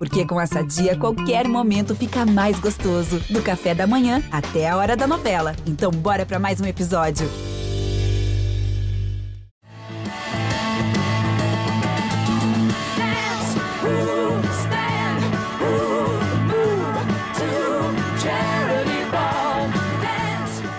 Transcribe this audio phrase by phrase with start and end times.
[0.00, 3.20] Porque com essa dia, qualquer momento fica mais gostoso.
[3.28, 5.54] Do café da manhã até a hora da novela.
[5.66, 7.28] Então, bora para mais um episódio.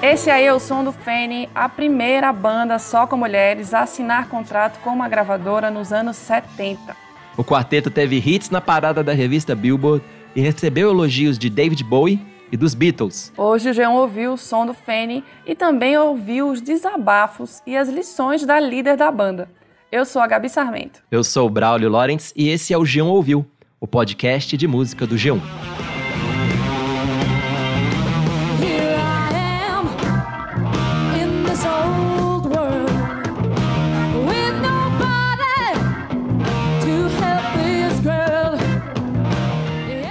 [0.02, 4.28] Esse aí é o som do Fanny, a primeira banda só com mulheres a assinar
[4.30, 7.11] contrato com uma gravadora nos anos 70.
[7.38, 10.04] O quarteto teve hits na parada da revista Billboard
[10.36, 12.20] e recebeu elogios de David Bowie
[12.52, 13.32] e dos Beatles.
[13.38, 17.88] Hoje o Jean ouviu o som do Fanny e também ouviu os desabafos e as
[17.88, 19.50] lições da líder da banda.
[19.92, 21.02] Eu sou a Gabi Sarmento.
[21.10, 23.46] Eu sou o Braulio Lawrence e esse é o Jean Ouviu,
[23.80, 25.40] o podcast de música do G1.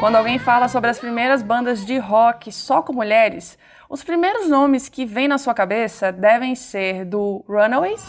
[0.01, 4.89] Quando alguém fala sobre as primeiras bandas de rock só com mulheres, os primeiros nomes
[4.89, 8.03] que vêm na sua cabeça devem ser do Runaways.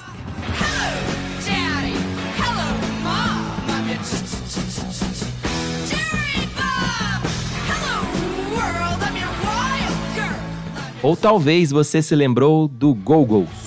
[11.03, 13.60] Ou talvez você se lembrou do Go-Go's.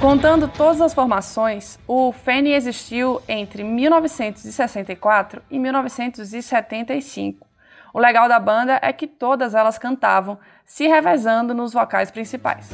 [0.00, 7.44] Contando todas as formações, o Fanny existiu entre 1964 e 1975.
[7.92, 12.70] O legal da banda é que todas elas cantavam, se revezando nos vocais principais.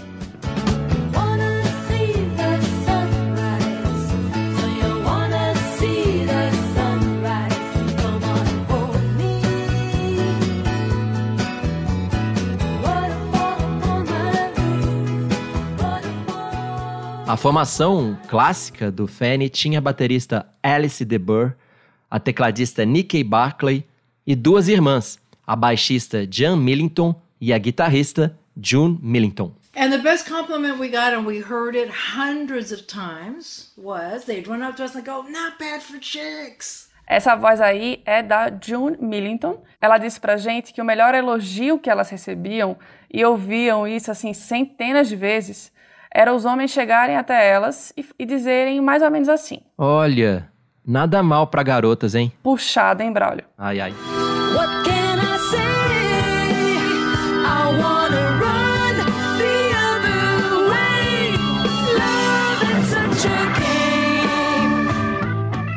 [17.35, 21.55] A formação clássica do Fanny tinha a baterista Alice DeBurr,
[22.09, 23.85] a tecladista Nicky Barclay
[24.25, 29.53] e duas irmãs, a baixista Jan Millington e a guitarrista June Millington.
[29.77, 34.49] And the best compliment we got, and we heard it hundreds of times, was they'd
[34.49, 38.49] run up to us and go, "Not bad for chicks." Essa voz aí é da
[38.65, 39.61] June Millington.
[39.81, 42.77] Ela disse pra gente que o melhor elogio que elas recebiam,
[43.13, 45.74] e ouviam isso assim centenas de vezes,
[46.15, 50.49] era os homens chegarem até elas e, e dizerem mais ou menos assim: Olha,
[50.87, 52.33] nada mal pra garotas, hein?
[52.41, 53.45] Puxada, hein, Braulio?
[53.59, 53.93] Ai, ai.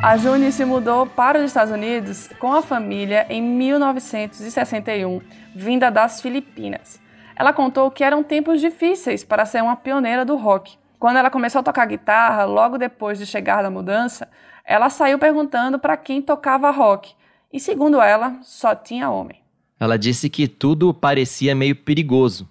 [0.03, 5.19] A June se mudou para os Estados Unidos com a família em 1961,
[5.53, 7.01] vinda das Filipinas.
[7.37, 10.75] Ela contou que eram tempos difíceis para ser uma pioneira do rock.
[10.97, 14.27] Quando ela começou a tocar guitarra, logo depois de chegar da mudança,
[14.65, 17.13] ela saiu perguntando para quem tocava rock.
[17.53, 19.39] E segundo ela, só tinha homem.
[19.79, 22.49] Ela disse que tudo parecia meio perigoso.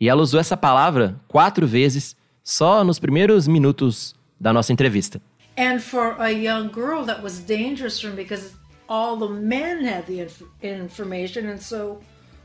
[0.00, 5.20] E ela usou essa palavra quatro vezes só nos primeiros minutos da nossa entrevista.
[5.58, 8.54] And for a young girl, that was dangerous for me because
[8.88, 12.00] all the men had the inf information, and so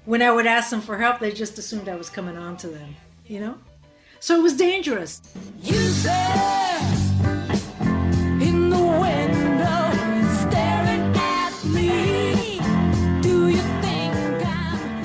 [0.08, 2.68] when I would ask them for help, they just assumed I was coming on to
[2.70, 2.96] them,
[3.28, 3.56] you know?
[4.22, 5.22] So it was dangerous.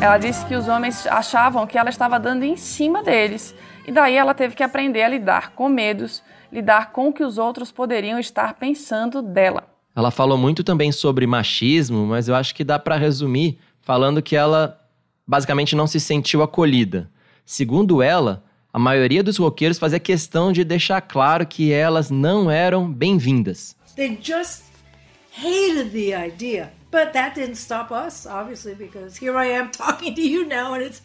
[0.00, 3.54] Ela disse que os homens achavam que ela estava dando em cima deles,
[3.86, 7.38] e daí ela teve que aprender a lidar com medos, lidar com o que os
[7.38, 9.64] outros poderiam estar pensando dela.
[9.94, 14.34] Ela falou muito também sobre machismo, mas eu acho que dá para resumir falando que
[14.34, 14.81] ela
[15.26, 17.10] basicamente não se sentiu acolhida.
[17.44, 22.90] Segundo ela, a maioria dos roqueiros fazia questão de deixar claro que elas não eram
[22.90, 23.76] bem-vindas.
[23.96, 24.62] They just
[25.36, 26.72] hated the idea.
[26.90, 30.82] But that didn't stop us, obviously, because here I am talking to you now and
[30.82, 31.02] it's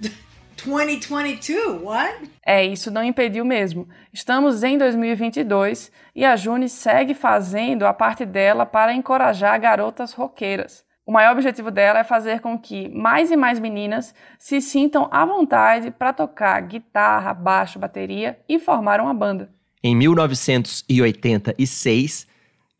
[0.56, 1.82] 2022.
[1.82, 2.30] What?
[2.44, 3.88] É, isso não impediu mesmo.
[4.12, 10.85] Estamos em 2022 e a June segue fazendo a parte dela para encorajar garotas roqueiras.
[11.06, 15.24] O maior objetivo dela é fazer com que mais e mais meninas se sintam à
[15.24, 19.48] vontade para tocar guitarra, baixo, bateria e formar uma banda.
[19.84, 22.26] Em 1986,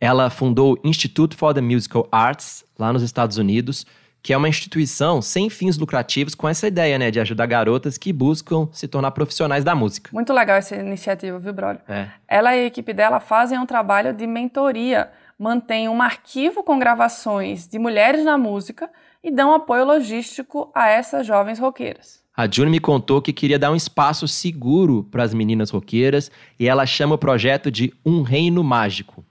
[0.00, 3.86] ela fundou o Institute for the Musical Arts, lá nos Estados Unidos,
[4.20, 8.12] que é uma instituição sem fins lucrativos com essa ideia, né, de ajudar garotas que
[8.12, 10.10] buscam se tornar profissionais da música.
[10.12, 11.80] Muito legal essa iniciativa, viu, brother?
[11.88, 12.08] É.
[12.26, 17.68] Ela e a equipe dela fazem um trabalho de mentoria, mantêm um arquivo com gravações
[17.68, 18.90] de mulheres na música
[19.22, 22.24] e dão apoio logístico a essas jovens roqueiras.
[22.36, 26.30] A June me contou que queria dar um espaço seguro para as meninas roqueiras
[26.60, 29.24] e ela chama o projeto de Um Reino Mágico,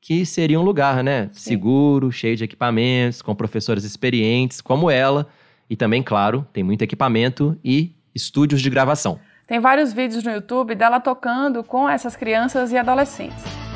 [0.00, 1.28] que seria um lugar, né?
[1.32, 1.50] Sim.
[1.50, 5.28] Seguro, cheio de equipamentos, com professores experientes como ela
[5.68, 9.20] e também, claro, tem muito equipamento e estúdios de gravação.
[9.46, 13.67] Tem vários vídeos no YouTube dela tocando com essas crianças e adolescentes.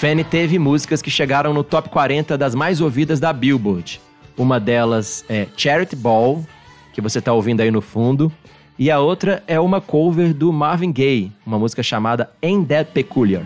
[0.00, 4.00] Fanny teve músicas que chegaram no top 40 das mais ouvidas da Billboard.
[4.34, 6.42] Uma delas é Charity Ball,
[6.94, 8.32] que você está ouvindo aí no fundo,
[8.78, 13.44] e a outra é uma cover do Marvin Gaye, uma música chamada Ain't That Peculiar.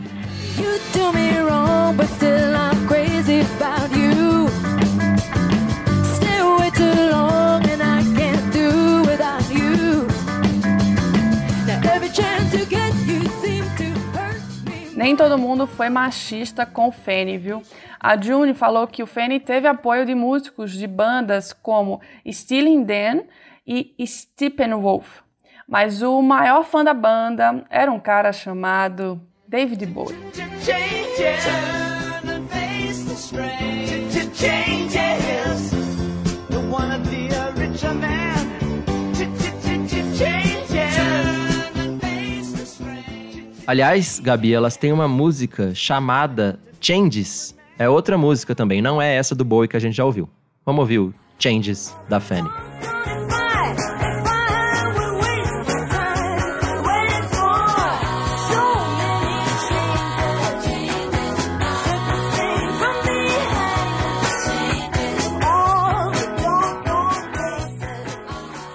[15.15, 17.63] Nem todo mundo foi machista com o Fanny, viu?
[18.01, 23.21] A June falou que o Fanny teve apoio de músicos de bandas como Stealing Dan
[23.65, 25.21] e Steppenwolf.
[25.69, 30.19] Mas o maior fã da banda era um cara chamado David Bowie.
[43.67, 47.55] Aliás, Gabi, elas têm uma música chamada Changes.
[47.79, 50.29] É outra música também, não é essa do Bowie que a gente já ouviu.
[50.67, 52.51] Vamos ouvir o Changes da Fanny.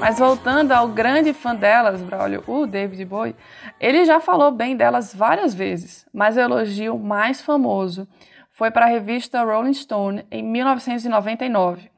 [0.09, 3.35] Mas voltando ao grande fã delas, Braulio, o David Bowie,
[3.79, 8.07] ele já falou bem delas várias vezes, mas o elogio mais famoso
[8.49, 11.91] foi para a revista Rolling Stone em 1999.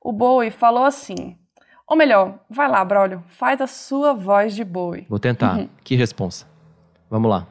[0.00, 1.36] O Bowie falou assim:
[1.86, 5.04] ou melhor, vai lá, Braulio, faz a sua voz de Bowie.
[5.06, 5.58] Vou tentar.
[5.58, 5.68] Uhum.
[5.84, 6.46] Que responsa.
[7.10, 7.46] Vamos lá.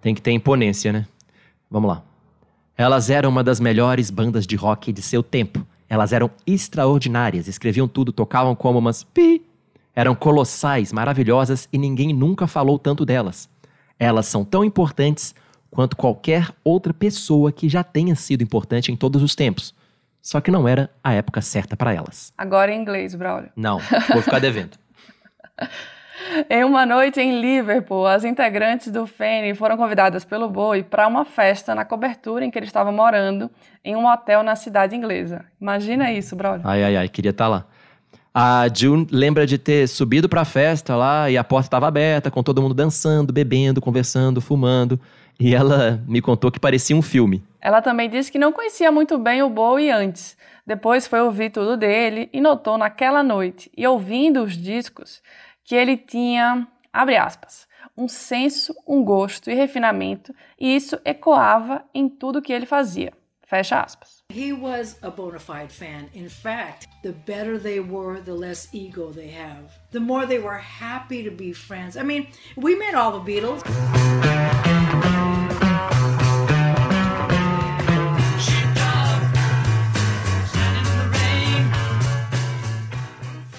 [0.00, 1.04] Tem que ter imponência, né?
[1.68, 2.04] Vamos lá.
[2.76, 5.66] Elas eram uma das melhores bandas de rock de seu tempo.
[5.92, 9.44] Elas eram extraordinárias, escreviam tudo, tocavam como umas pi.
[9.94, 13.46] Eram colossais, maravilhosas e ninguém nunca falou tanto delas.
[13.98, 15.34] Elas são tão importantes
[15.70, 19.74] quanto qualquer outra pessoa que já tenha sido importante em todos os tempos.
[20.22, 22.32] Só que não era a época certa para elas.
[22.38, 23.50] Agora em inglês, Braulio.
[23.54, 23.78] Não,
[24.14, 24.78] vou ficar devendo.
[26.48, 31.24] Em uma noite em Liverpool, as integrantes do Fanny foram convidadas pelo Bowie para uma
[31.24, 33.50] festa na cobertura em que ele estava morando,
[33.84, 35.44] em um hotel na cidade inglesa.
[35.60, 36.60] Imagina isso, brother.
[36.64, 37.66] Ai, ai, ai, queria estar tá lá.
[38.34, 42.30] A June lembra de ter subido para a festa lá e a porta estava aberta,
[42.30, 44.98] com todo mundo dançando, bebendo, conversando, fumando.
[45.38, 47.42] E ela me contou que parecia um filme.
[47.60, 50.36] Ela também disse que não conhecia muito bem o Bowie antes.
[50.66, 55.20] Depois foi ouvir tudo dele e notou naquela noite, e ouvindo os discos,
[55.64, 57.66] que ele tinha, abre aspas,
[57.96, 63.12] um senso, um gosto e refinamento, e isso ecoava em tudo que ele fazia.
[63.44, 64.22] Fecha aspas.
[64.32, 66.08] He was a bona fide fan.
[66.14, 69.64] In fact, the better they were, the less ego they have.
[69.90, 71.98] The more they were happy to be friends.
[71.98, 73.62] I mean, we met all the Beatles.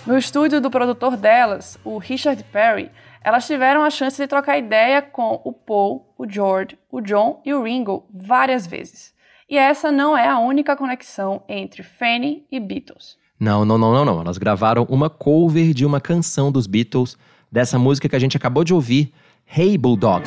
[0.06, 2.92] No estúdio do produtor delas, o Richard Perry,
[3.24, 7.54] elas tiveram a chance de trocar ideia com o Paul, o George, o John e
[7.54, 9.14] o Ringo várias vezes.
[9.50, 13.18] E essa não é a única conexão entre Fanny e Beatles.
[13.40, 14.20] Não, não, não, não, não.
[14.20, 17.18] Elas gravaram uma cover de uma canção dos Beatles,
[17.50, 19.14] dessa música que a gente acabou de ouvir,
[19.48, 20.24] Hey Bulldog.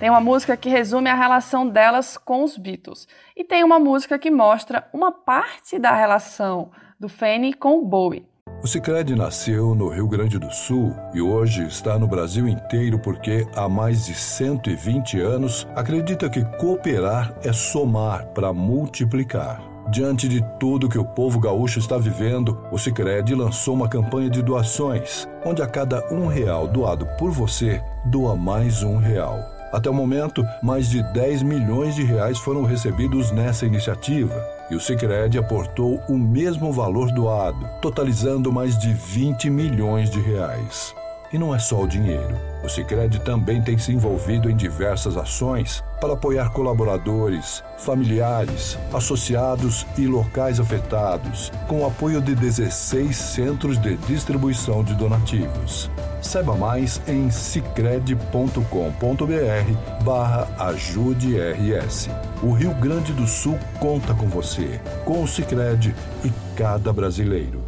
[0.00, 3.06] Tem uma música que resume a relação delas com os Beatles.
[3.36, 8.26] E tem uma música que mostra uma parte da relação do Fanny com o Bowie.
[8.62, 13.46] O Cicred nasceu no Rio Grande do Sul e hoje está no Brasil inteiro porque
[13.54, 19.62] há mais de 120 anos acredita que cooperar é somar para multiplicar.
[19.90, 24.40] Diante de tudo que o povo gaúcho está vivendo, o Cicred lançou uma campanha de
[24.40, 29.59] doações, onde a cada um real doado por você, doa mais um real.
[29.72, 34.34] Até o momento, mais de 10 milhões de reais foram recebidos nessa iniciativa.
[34.70, 40.94] E o Sicredi aportou o mesmo valor doado, totalizando mais de 20 milhões de reais.
[41.32, 42.36] E não é só o dinheiro.
[42.64, 50.06] O Sicredi também tem se envolvido em diversas ações para apoiar colaboradores, familiares, associados e
[50.06, 55.88] locais afetados, com o apoio de 16 centros de distribuição de donativos.
[56.20, 62.10] Saiba mais em cicred.com.br barra ajude RS.
[62.42, 65.94] O Rio Grande do Sul conta com você, com o Cicred
[66.24, 67.62] e cada brasileiro.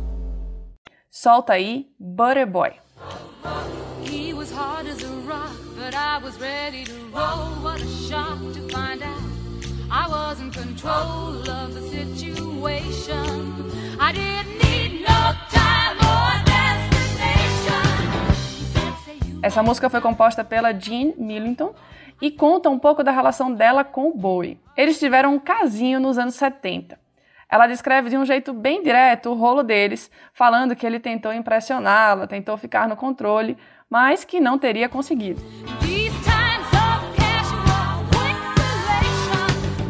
[1.08, 2.81] Solta aí, Butter Boy.
[4.02, 7.62] He was hard as a rock, but I was ready to roll.
[7.62, 9.22] What a shock to find out
[9.90, 13.70] I was in control of the situation.
[14.00, 17.82] I didn't need no time or destination.
[19.42, 21.74] Essa música foi composta pela Jean Millington
[22.20, 24.58] e conta um pouco da relação dela com o Bowie.
[24.76, 27.01] Eles tiveram um casinho nos anos 70.
[27.52, 32.26] Ela descreve de um jeito bem direto o rolo deles, falando que ele tentou impressioná-la,
[32.26, 33.58] tentou ficar no controle,
[33.90, 35.42] mas que não teria conseguido.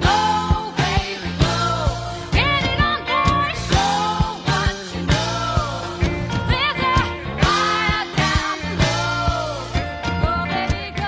[0.03, 1.31] Oh, baby,
[10.99, 11.07] go.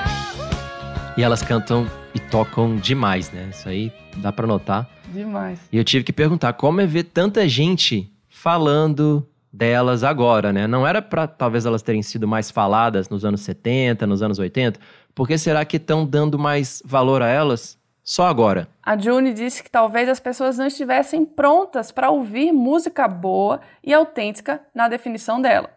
[1.17, 3.49] E elas cantam e tocam demais, né?
[3.51, 4.89] Isso aí dá pra notar.
[5.15, 5.61] Demais.
[5.73, 10.67] E eu tive que perguntar como é ver tanta gente falando delas agora, né?
[10.67, 14.81] Não era pra talvez elas terem sido mais faladas nos anos 70, nos anos 80,
[15.15, 18.67] por que será que estão dando mais valor a elas só agora?
[18.83, 23.95] A June disse que talvez as pessoas não estivessem prontas para ouvir música boa e
[23.95, 25.71] autêntica na definição dela.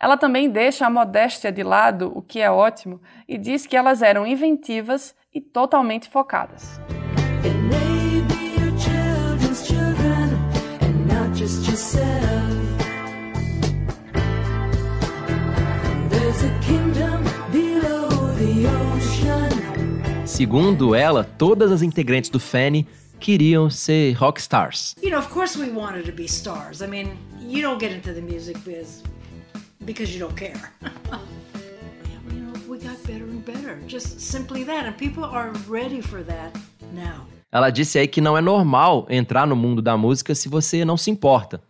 [0.00, 4.00] Ela também deixa a modéstia de lado, o que é ótimo, e diz que elas
[4.00, 6.80] eram inventivas e totalmente focadas.
[11.48, 12.52] Just yourself.
[16.10, 20.26] There's a kingdom below the ocean.
[20.26, 22.86] Segundo ela, todas as integrantes do Fanny
[23.18, 24.94] queriam ser rockstars.
[25.02, 26.82] You know, of course we wanted to be stars.
[26.82, 29.02] I mean, you don't get into the music biz
[29.84, 30.72] because you don't care.
[32.30, 33.80] You know, we got better and better.
[33.86, 34.84] Just simply that.
[34.84, 36.54] And people are ready for that
[36.92, 37.24] now.
[37.50, 40.96] Ela disse aí que não é normal entrar no mundo da música se você não
[40.96, 41.60] se importa.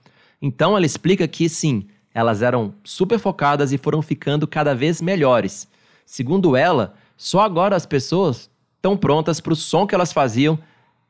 [0.41, 5.69] Então ela explica que sim, elas eram super focadas e foram ficando cada vez melhores.
[6.05, 10.59] Segundo ela, só agora as pessoas estão prontas para o som que elas faziam.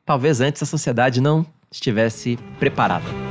[0.05, 3.28] Talvez antes a sociedade não estivesse preparada.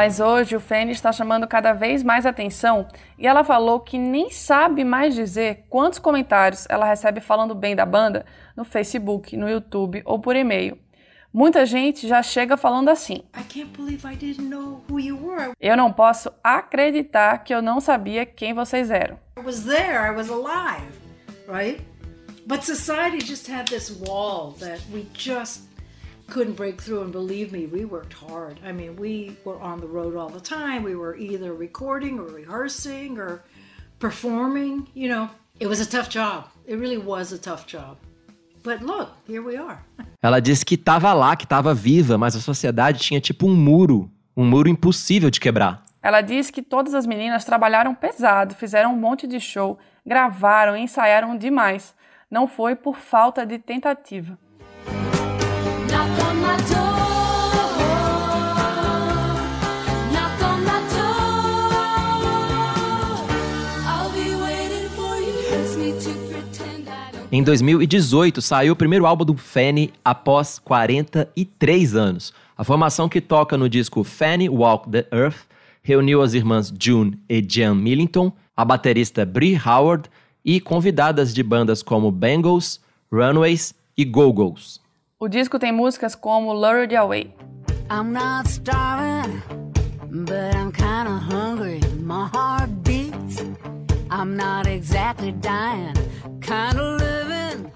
[0.00, 2.86] Mas hoje o Fanny está chamando cada vez mais atenção
[3.18, 7.84] e ela falou que nem sabe mais dizer quantos comentários ela recebe falando bem da
[7.84, 8.24] banda
[8.56, 10.78] no Facebook, no YouTube ou por e-mail.
[11.34, 15.50] Muita gente já chega falando assim: I can't believe I didn't know who you were.
[15.60, 19.18] Eu não posso acreditar que eu não sabia quem vocês eram.
[19.36, 20.92] I was there, I was alive,
[21.48, 21.82] right?
[22.46, 25.67] But society just had this wall that we just
[26.28, 27.02] couldn't break through.
[27.02, 28.60] And believe me, we worked hard.
[28.64, 30.82] I mean, we were on the road all the time.
[30.82, 33.42] We were either recording or rehearsing or
[33.98, 34.88] performing.
[34.94, 36.50] You know, it was a tough job.
[36.66, 37.96] It really was a tough job.
[38.62, 39.78] But look, here we are.
[40.22, 44.10] Ela disse que estava lá, que estava viva, mas a sociedade tinha tipo um muro,
[44.36, 45.84] um muro impossível de quebrar.
[46.02, 51.36] Ela diz que todas as meninas trabalharam pesado, fizeram um monte de show, gravaram, ensaiaram
[51.36, 51.94] demais.
[52.30, 54.38] Não foi por falta de tentativa.
[67.30, 72.32] Em 2018, saiu o primeiro álbum do Fanny após 43 anos.
[72.56, 75.46] A formação que toca no disco Fanny Walk the Earth
[75.82, 80.08] reuniu as irmãs June e Jan Millington, a baterista Brie Howard
[80.44, 82.80] e convidadas de bandas como Bangles,
[83.12, 84.80] Runaways e Go-Go's.
[85.20, 87.34] O disco tem músicas como Lured Away,
[87.90, 89.42] I'm not starving,
[90.06, 91.80] but I'm kinda hungry.
[92.00, 93.42] My heart beats.
[94.12, 95.92] I'm not exactly dying,
[96.40, 97.68] kinda living.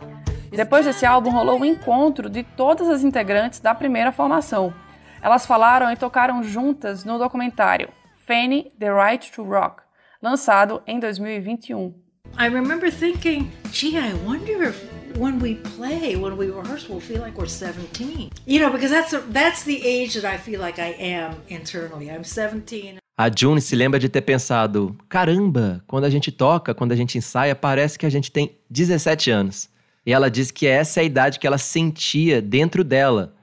[0.53, 4.73] Depois desse álbum rolou o encontro de todas as integrantes da primeira formação.
[5.21, 7.89] Elas falaram e tocaram juntas no documentário
[8.25, 9.83] Fanny: The Right to Rock,
[10.23, 11.93] lançado em 2021.
[12.39, 17.21] I remember thinking, gee, I wonder if when we play, when we rehearse, we'll feel
[17.21, 18.31] like we're 17.
[18.47, 22.11] You know, because that's that's the age that I feel like I am internally.
[22.11, 22.99] I'm 17.
[23.19, 27.19] A June se lembra de ter pensado: caramba, quando a gente toca, quando a gente
[27.19, 29.69] ensaia, parece que a gente tem 17 anos.
[30.05, 33.35] E ela diz que essa é a idade que ela sentia dentro dela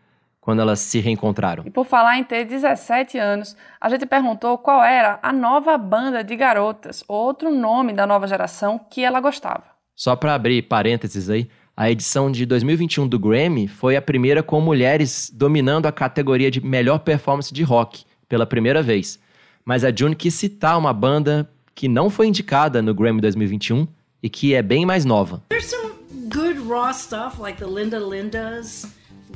[0.41, 1.63] quando elas se reencontraram.
[1.65, 6.23] E por falar em ter 17 anos, a gente perguntou qual era a nova banda
[6.23, 9.63] de garotas, outro nome da nova geração que ela gostava.
[9.95, 11.49] Só para abrir parênteses aí,
[11.79, 16.59] a edição de 2021 do Grammy foi a primeira com mulheres dominando a categoria de
[16.59, 19.17] melhor performance de rock pela primeira vez.
[19.63, 23.87] Mas a June quis citar uma banda que não foi indicada no Grammy 2021
[24.21, 25.41] e que é bem mais nova.
[25.47, 25.93] There's some
[26.27, 28.85] good raw stuff like the Linda Lindas.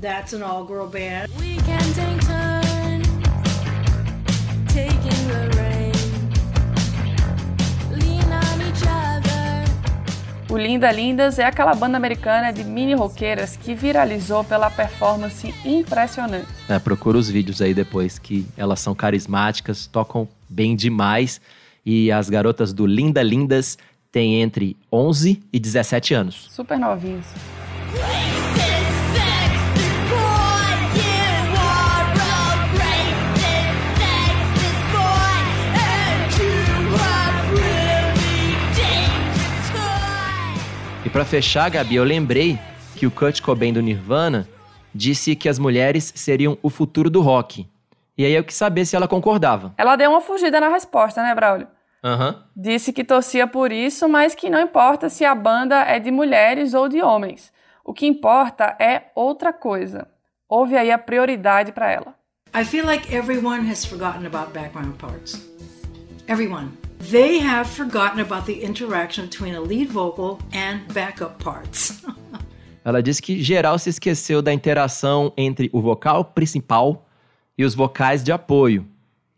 [0.01, 1.29] That's an all-girl band.
[10.53, 16.45] O Linda Lindas é aquela banda americana de mini roqueiras que viralizou pela performance impressionante.
[16.69, 21.41] É, procura os vídeos aí depois, que elas são carismáticas, tocam bem demais.
[21.83, 23.79] E as garotas do Linda Lindas
[24.11, 26.47] têm entre 11 e 17 anos.
[26.51, 27.25] Super novinhos.
[41.05, 42.57] E pra fechar, Gabi, eu lembrei
[42.95, 44.47] que o Kurt Cobain do Nirvana
[44.95, 47.67] disse que as mulheres seriam o futuro do rock.
[48.17, 49.73] E aí eu quis saber se ela concordava.
[49.77, 51.67] Ela deu uma fugida na resposta, né, Braulio?
[52.03, 52.43] Aham.
[52.55, 56.73] Disse que torcia por isso, mas que não importa se a banda é de mulheres
[56.73, 57.51] ou de homens.
[57.83, 60.07] O que importa é outra coisa.
[60.47, 62.15] Houve aí a prioridade para ela.
[62.55, 65.49] I feel like everyone has forgotten about background parts.
[66.27, 66.69] Everyone.
[67.09, 72.03] They have forgotten about the interaction between a lead vocal and backup parts.
[72.85, 77.07] Ela disse que geral se esqueceu da interação entre o vocal principal
[77.57, 78.85] e os vocais de apoio.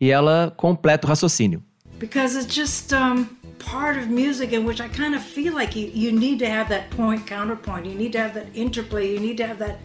[0.02, 1.62] E ela completa o raciocínio.
[2.00, 3.26] because it's just um,
[3.60, 6.70] part of music in which I kind of feel like you, you need to have
[6.70, 7.86] that point counterpoint.
[7.86, 9.14] You need to have that interplay.
[9.14, 9.80] You need to have that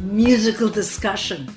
[0.00, 1.48] musical discussion.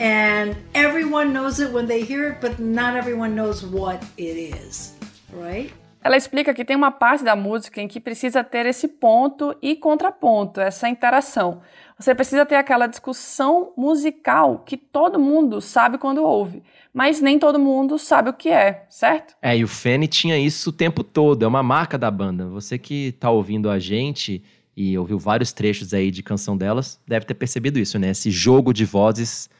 [0.00, 4.96] And everyone knows it when they hear it, but not everyone knows what it is,
[5.30, 5.70] right?
[6.02, 9.76] Ela explica que tem uma parte da música em que precisa ter esse ponto e
[9.76, 11.60] contraponto, essa interação.
[11.98, 16.62] Você precisa ter aquela discussão musical que todo mundo sabe quando ouve,
[16.94, 19.36] mas nem todo mundo sabe o que é, certo?
[19.42, 22.46] É, e o Fanny tinha isso o tempo todo, é uma marca da banda.
[22.46, 24.42] Você que tá ouvindo a gente
[24.74, 28.08] e ouviu vários trechos aí de canção delas, deve ter percebido isso, né?
[28.08, 29.50] Esse jogo de vozes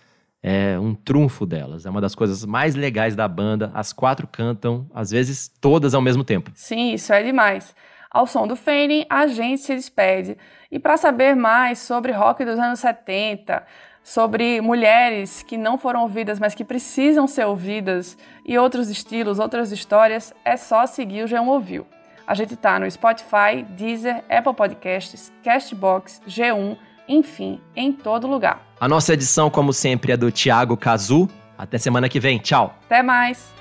[0.43, 1.85] é um trunfo delas.
[1.85, 3.71] É uma das coisas mais legais da banda.
[3.75, 6.51] As quatro cantam, às vezes todas ao mesmo tempo.
[6.55, 7.75] Sim, isso é demais.
[8.11, 10.37] Ao som do Fading, a gente se despede.
[10.71, 13.65] E para saber mais sobre rock dos anos 70,
[14.03, 19.71] sobre mulheres que não foram ouvidas, mas que precisam ser ouvidas, e outros estilos, outras
[19.71, 21.87] histórias, é só seguir o G1 Ouviu.
[22.27, 26.77] A gente tá no Spotify, Deezer, Apple Podcasts, Castbox, G1,
[27.11, 28.63] enfim, em todo lugar.
[28.81, 31.29] A nossa edição, como sempre, é do Thiago Cazu.
[31.59, 32.39] Até semana que vem.
[32.39, 32.79] Tchau!
[32.87, 33.53] Até mais!